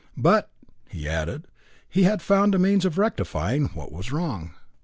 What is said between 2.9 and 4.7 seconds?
rectifying what was wrong.